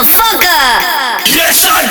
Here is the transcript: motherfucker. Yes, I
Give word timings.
motherfucker. 0.00 1.28
Yes, 1.36 1.66
I 1.68 1.89